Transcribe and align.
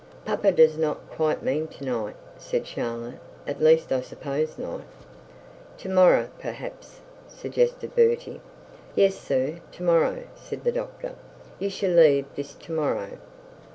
'Papa 0.25 0.51
does 0.51 0.79
not 0.79 0.97
quite 1.11 1.43
mean 1.43 1.67
to 1.67 1.85
night,' 1.85 2.15
said 2.35 2.65
Charlotte, 2.65 3.19
'at 3.45 3.61
least 3.61 3.91
I 3.91 4.01
suppose 4.01 4.57
not.' 4.57 4.81
'To 5.77 5.89
morrow 5.89 6.29
perhaps,' 6.39 7.01
suggested 7.27 7.95
Bertie. 7.95 8.41
'Yes 8.95 9.13
sir, 9.13 9.59
to 9.73 9.83
morrow,' 9.83 10.23
said 10.33 10.63
the 10.63 10.71
doctor. 10.71 11.13
'You 11.59 11.69
shall 11.69 11.91
leave 11.91 12.25
this 12.33 12.55
to 12.55 12.71
morrow.' 12.71 13.19